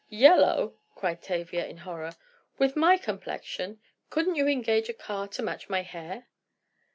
[0.09, 2.13] "Yellow!" cried Tavia in horror.
[2.57, 3.79] "With my complexion!
[4.09, 6.25] Couldn't you engage a car to match my hair?"